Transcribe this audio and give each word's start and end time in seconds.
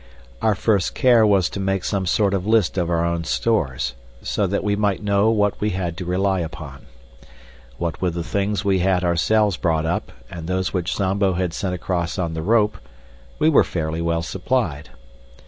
Our 0.41 0.55
first 0.55 0.95
care 0.95 1.27
was 1.27 1.47
to 1.51 1.59
make 1.59 1.83
some 1.83 2.07
sort 2.07 2.33
of 2.33 2.47
list 2.47 2.75
of 2.75 2.89
our 2.89 3.05
own 3.05 3.23
stores, 3.23 3.93
so 4.23 4.47
that 4.47 4.63
we 4.63 4.75
might 4.75 5.03
know 5.03 5.29
what 5.29 5.61
we 5.61 5.69
had 5.77 5.95
to 5.97 6.05
rely 6.05 6.39
upon. 6.39 6.87
What 7.77 8.01
with 8.01 8.15
the 8.15 8.23
things 8.23 8.65
we 8.65 8.79
had 8.79 9.03
ourselves 9.03 9.57
brought 9.57 9.85
up 9.85 10.11
and 10.27 10.47
those 10.47 10.73
which 10.73 10.91
Zambo 10.95 11.33
had 11.33 11.53
sent 11.53 11.75
across 11.75 12.17
on 12.17 12.33
the 12.33 12.41
rope, 12.41 12.79
we 13.37 13.47
were 13.47 13.63
fairly 13.63 14.01
well 14.01 14.23
supplied. 14.23 14.89